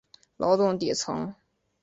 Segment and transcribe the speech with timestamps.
[0.37, 1.35] 劳动底层